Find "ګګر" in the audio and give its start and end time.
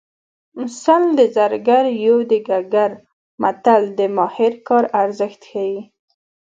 2.49-2.91